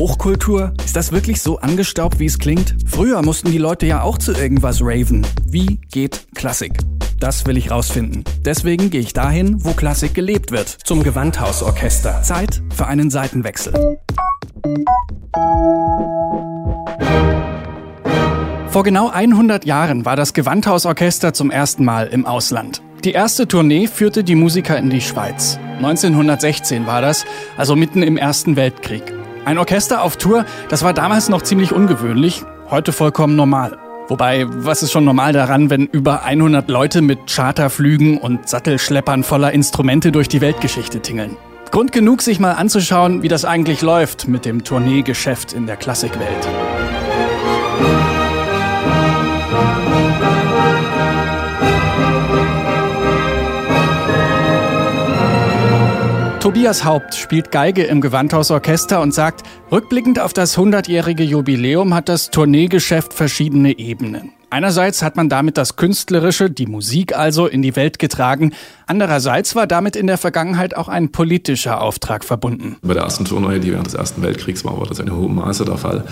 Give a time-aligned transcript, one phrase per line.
[0.00, 0.72] Hochkultur?
[0.82, 2.74] Ist das wirklich so angestaubt, wie es klingt?
[2.86, 5.26] Früher mussten die Leute ja auch zu irgendwas raven.
[5.44, 6.72] Wie geht Klassik?
[7.18, 8.24] Das will ich rausfinden.
[8.42, 10.68] Deswegen gehe ich dahin, wo Klassik gelebt wird.
[10.70, 12.22] Zum Gewandhausorchester.
[12.22, 13.74] Zeit für einen Seitenwechsel.
[18.68, 22.80] Vor genau 100 Jahren war das Gewandhausorchester zum ersten Mal im Ausland.
[23.04, 25.58] Die erste Tournee führte die Musiker in die Schweiz.
[25.76, 27.26] 1916 war das,
[27.58, 29.19] also mitten im Ersten Weltkrieg.
[29.44, 33.78] Ein Orchester auf Tour, das war damals noch ziemlich ungewöhnlich, heute vollkommen normal.
[34.08, 39.52] Wobei, was ist schon normal daran, wenn über 100 Leute mit Charterflügen und Sattelschleppern voller
[39.52, 41.36] Instrumente durch die Weltgeschichte tingeln?
[41.70, 46.48] Grund genug, sich mal anzuschauen, wie das eigentlich läuft mit dem Tourneegeschäft in der Klassikwelt.
[56.60, 62.30] Tobias Haupt spielt Geige im Gewandhausorchester und sagt, rückblickend auf das 100-jährige Jubiläum hat das
[62.30, 64.32] Tourneegeschäft verschiedene Ebenen.
[64.50, 68.52] Einerseits hat man damit das Künstlerische, die Musik also, in die Welt getragen.
[68.86, 72.76] Andererseits war damit in der Vergangenheit auch ein politischer Auftrag verbunden.
[72.82, 75.64] Bei der ersten Tournee, die während des Ersten Weltkriegs war, war das in hohem Maße
[75.64, 76.04] der Fall.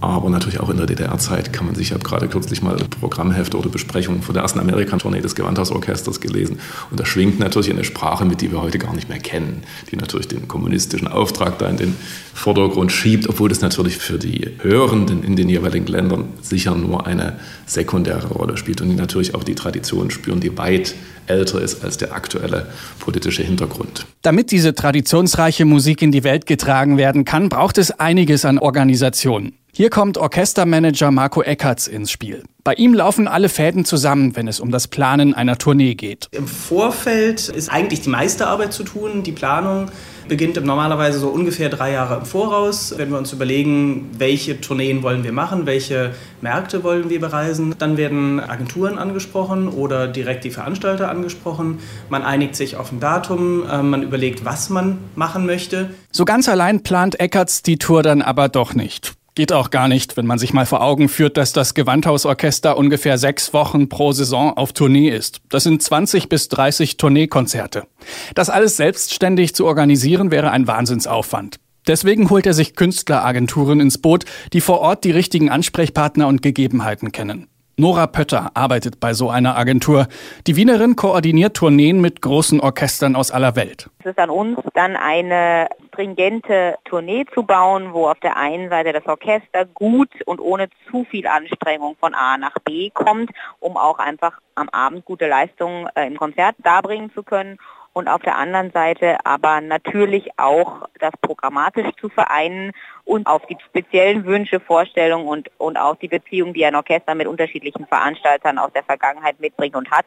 [0.00, 3.56] Aber natürlich auch in der DDR-Zeit kann man sich, ich habe gerade kürzlich mal Programmhefte
[3.56, 6.58] oder Besprechungen von der ersten Amerikan-Tournee des Gewandhausorchesters gelesen.
[6.90, 9.96] Und da schwingt natürlich eine Sprache mit, die wir heute gar nicht mehr kennen, die
[9.96, 11.96] natürlich den kommunistischen Auftrag da in den
[12.34, 17.38] Vordergrund schiebt, obwohl das natürlich für die Hörenden in den jeweiligen Ländern sicher nur eine
[17.64, 20.94] sekundäre Rolle spielt und die natürlich auch die Tradition spüren, die weit
[21.26, 22.66] älter ist als der aktuelle
[23.00, 24.06] politische Hintergrund.
[24.22, 29.54] Damit diese traditionsreiche Musik in die Welt getragen werden kann, braucht es einiges an Organisationen.
[29.76, 32.44] Hier kommt Orchestermanager Marco Eckertz ins Spiel.
[32.64, 36.28] Bei ihm laufen alle Fäden zusammen, wenn es um das Planen einer Tournee geht.
[36.30, 39.22] Im Vorfeld ist eigentlich die meiste Arbeit zu tun.
[39.22, 39.90] Die Planung
[40.28, 42.94] beginnt normalerweise so ungefähr drei Jahre im Voraus.
[42.96, 47.98] Wenn wir uns überlegen, welche Tourneen wollen wir machen, welche Märkte wollen wir bereisen, dann
[47.98, 51.80] werden Agenturen angesprochen oder direkt die Veranstalter angesprochen.
[52.08, 55.90] Man einigt sich auf ein Datum, äh, man überlegt, was man machen möchte.
[56.12, 59.12] So ganz allein plant Eckertz die Tour dann aber doch nicht.
[59.36, 63.18] Geht auch gar nicht, wenn man sich mal vor Augen führt, dass das Gewandhausorchester ungefähr
[63.18, 65.42] sechs Wochen pro Saison auf Tournee ist.
[65.50, 67.86] Das sind 20 bis 30 Tourneekonzerte.
[68.34, 71.60] Das alles selbstständig zu organisieren wäre ein Wahnsinnsaufwand.
[71.86, 74.24] Deswegen holt er sich Künstleragenturen ins Boot,
[74.54, 77.46] die vor Ort die richtigen Ansprechpartner und Gegebenheiten kennen.
[77.78, 80.06] Nora Pötter arbeitet bei so einer Agentur.
[80.46, 83.90] Die Wienerin koordiniert Tourneen mit großen Orchestern aus aller Welt.
[83.98, 88.94] Es ist an uns, dann eine stringente Tournee zu bauen, wo auf der einen Seite
[88.94, 93.98] das Orchester gut und ohne zu viel Anstrengung von A nach B kommt, um auch
[93.98, 97.58] einfach am Abend gute Leistungen äh, im Konzert darbringen zu können
[97.96, 102.72] und auf der anderen Seite aber natürlich auch das programmatisch zu vereinen
[103.04, 107.26] und auf die speziellen Wünsche, Vorstellungen und, und auch die Beziehung, die ein Orchester mit
[107.26, 110.04] unterschiedlichen Veranstaltern aus der Vergangenheit mitbringt und hat,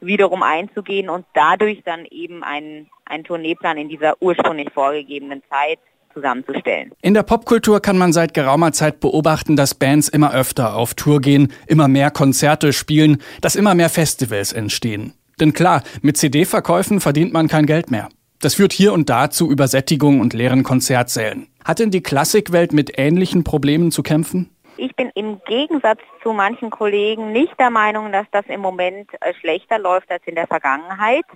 [0.00, 5.78] wiederum einzugehen und dadurch dann eben einen, einen Tourneeplan in dieser ursprünglich vorgegebenen Zeit
[6.12, 6.90] zusammenzustellen.
[7.00, 11.20] In der Popkultur kann man seit geraumer Zeit beobachten, dass Bands immer öfter auf Tour
[11.20, 15.14] gehen, immer mehr Konzerte spielen, dass immer mehr Festivals entstehen.
[15.40, 18.08] Denn klar, mit CD-Verkäufen verdient man kein Geld mehr.
[18.40, 21.48] Das führt hier und da zu Übersättigung und leeren Konzertsälen.
[21.64, 24.50] Hat denn die Klassikwelt mit ähnlichen Problemen zu kämpfen?
[24.78, 29.34] Ich bin im Gegensatz zu manchen Kollegen nicht der Meinung, dass das im Moment äh,
[29.34, 31.26] schlechter läuft als in der Vergangenheit.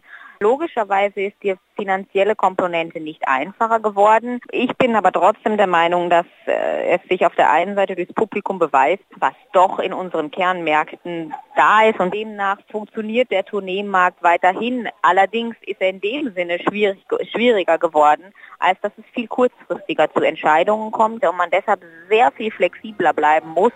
[0.44, 4.40] Logischerweise ist die finanzielle Komponente nicht einfacher geworden.
[4.50, 8.12] Ich bin aber trotzdem der Meinung, dass äh, es sich auf der einen Seite durchs
[8.12, 14.86] Publikum beweist, was doch in unseren Kernmärkten da ist und demnach funktioniert der Tourneemarkt weiterhin.
[15.00, 17.02] Allerdings ist er in dem Sinne schwierig,
[17.32, 18.24] schwieriger geworden,
[18.58, 21.80] als dass es viel kurzfristiger zu Entscheidungen kommt und man deshalb
[22.10, 23.72] sehr viel flexibler bleiben muss,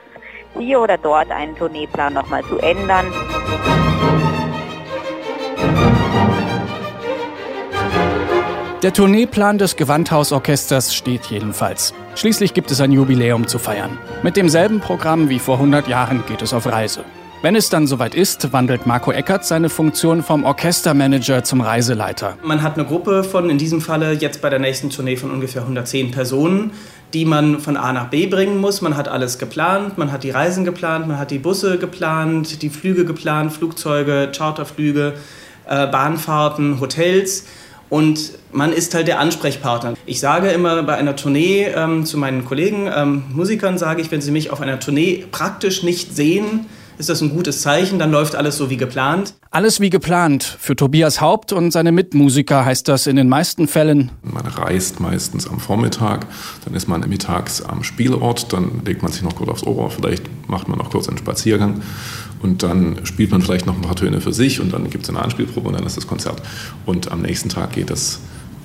[0.58, 3.06] hier oder dort einen Tourneeplan nochmal zu ändern.
[8.84, 11.92] Der Tourneeplan des Gewandhausorchesters steht jedenfalls.
[12.14, 13.98] Schließlich gibt es ein Jubiläum zu feiern.
[14.22, 17.04] Mit demselben Programm wie vor 100 Jahren geht es auf Reise.
[17.42, 22.38] Wenn es dann soweit ist, wandelt Marco Eckert seine Funktion vom Orchestermanager zum Reiseleiter.
[22.44, 25.62] Man hat eine Gruppe von, in diesem Falle jetzt bei der nächsten Tournee von ungefähr
[25.62, 26.70] 110 Personen,
[27.14, 28.80] die man von A nach B bringen muss.
[28.80, 32.70] Man hat alles geplant, man hat die Reisen geplant, man hat die Busse geplant, die
[32.70, 35.14] Flüge geplant, Flugzeuge, Charterflüge,
[35.66, 37.44] äh, Bahnfahrten, Hotels.
[37.90, 39.94] Und man ist halt der Ansprechpartner.
[40.04, 44.20] Ich sage immer bei einer Tournee ähm, zu meinen Kollegen, ähm, Musikern sage ich, wenn
[44.20, 46.66] sie mich auf einer Tournee praktisch nicht sehen,
[46.98, 49.34] ist das ein gutes Zeichen, dann läuft alles so wie geplant.
[49.50, 50.42] Alles wie geplant.
[50.42, 54.10] Für Tobias Haupt und seine Mitmusiker heißt das in den meisten Fällen.
[54.22, 56.26] Man reist meistens am Vormittag,
[56.64, 60.24] dann ist man mittags am Spielort, dann legt man sich noch kurz aufs Ohr, vielleicht
[60.48, 61.82] macht man noch kurz einen Spaziergang
[62.42, 65.10] und dann spielt man vielleicht noch ein paar Töne für sich und dann gibt es
[65.10, 66.42] eine Anspielprobe und dann ist das Konzert.
[66.84, 68.20] Und am nächsten Tag geht das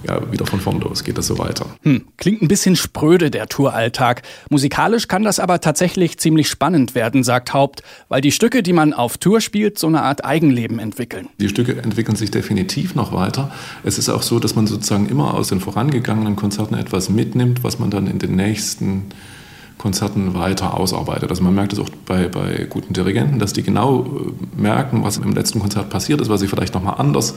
[0.08, 1.66] ja, wieder von vorn los geht das so weiter.
[1.84, 4.24] Hm, klingt ein bisschen spröde, der Touralltag.
[4.50, 8.94] Musikalisch kann das aber tatsächlich ziemlich spannend werden, sagt Haupt, weil die Stücke, die man
[8.94, 11.30] auf Tour spielt, so eine Art Eigenleben entwickeln.
[11.40, 13.52] Die Stücke entwickeln sich definitiv noch weiter.
[13.84, 17.80] Es ist auch so, dass man sozusagen immer aus den vorangegangenen Konzerten etwas mitnimmt, was
[17.80, 19.06] man dann in den nächsten
[19.78, 21.30] Konzerten weiter ausarbeitet.
[21.30, 25.18] Also man merkt es auch bei, bei guten Dirigenten, dass die genau äh, merken, was
[25.18, 27.36] im letzten Konzert passiert ist, was sie vielleicht nochmal anders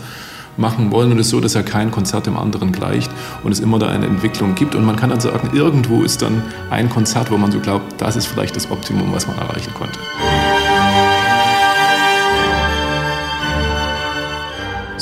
[0.57, 1.13] machen wollen.
[1.13, 3.11] Und es so, dass ja kein Konzert dem anderen gleicht
[3.43, 4.75] und es immer da eine Entwicklung gibt.
[4.75, 8.17] Und man kann dann sagen, irgendwo ist dann ein Konzert, wo man so glaubt, das
[8.17, 9.99] ist vielleicht das Optimum, was man erreichen konnte.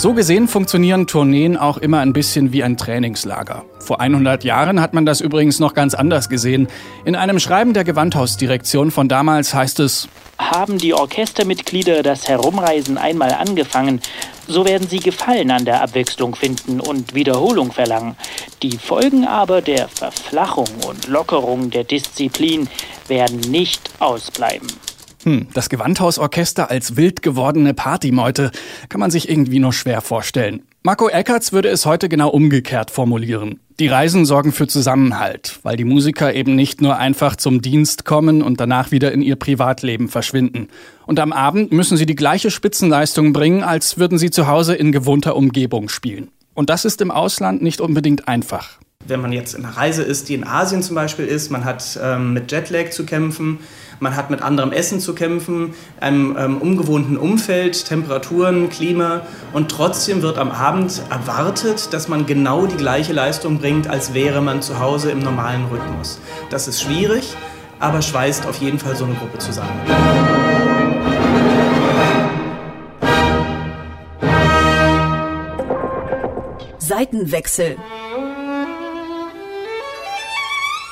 [0.05, 3.65] So gesehen funktionieren Tourneen auch immer ein bisschen wie ein Trainingslager.
[3.79, 6.69] Vor 100 Jahren hat man das übrigens noch ganz anders gesehen.
[7.07, 10.07] In einem Schreiben der Gewandhausdirektion von damals heißt es,
[10.37, 14.03] haben die Orchestermitglieder das Herumreisen einmal angefangen,
[14.47, 18.15] so werden sie Gefallen an der Abwechslung finden und Wiederholung verlangen.
[18.63, 22.69] Die Folgen aber der Verflachung und Lockerung der Disziplin
[23.09, 24.69] werden nicht ausbleiben.
[25.25, 28.51] Hm, das Gewandhausorchester als wild gewordene Partymeute
[28.91, 30.63] kann man sich irgendwie nur schwer vorstellen.
[30.83, 33.59] Marco Eckertz würde es heute genau umgekehrt formulieren.
[33.81, 38.43] Die Reisen sorgen für Zusammenhalt, weil die Musiker eben nicht nur einfach zum Dienst kommen
[38.43, 40.69] und danach wieder in ihr Privatleben verschwinden.
[41.07, 44.93] Und am Abend müssen sie die gleiche Spitzenleistung bringen, als würden sie zu Hause in
[44.93, 46.29] gewohnter Umgebung spielen.
[46.53, 50.29] Und das ist im Ausland nicht unbedingt einfach wenn man jetzt in einer Reise ist,
[50.29, 53.59] die in Asien zum Beispiel ist, man hat ähm, mit Jetlag zu kämpfen,
[54.01, 59.23] man hat mit anderem Essen zu kämpfen, einem ähm, ungewohnten Umfeld, Temperaturen, Klima
[59.53, 64.41] und trotzdem wird am Abend erwartet, dass man genau die gleiche Leistung bringt, als wäre
[64.41, 66.19] man zu Hause im normalen Rhythmus.
[66.51, 67.37] Das ist schwierig,
[67.79, 69.81] aber schweißt auf jeden Fall so eine Gruppe zusammen.
[76.79, 77.77] Seitenwechsel